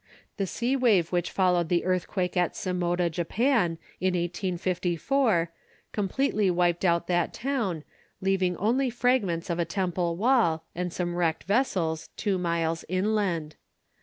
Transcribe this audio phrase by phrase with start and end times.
[0.37, 5.51] The sea wave which followed the earthquake at Simoda, Japan, in 1854,
[5.91, 7.83] completely wiped out that town,
[8.19, 13.57] leaving only fragments of a temple wall, and some wrecked vessels, two miles inland.